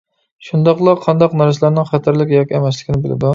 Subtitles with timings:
[0.45, 3.29] شۇنداقلا قانداق نەرسىلەرنىڭ خەتەرلىك ياكى ئەمەسلىكىنى بىلىدۇ.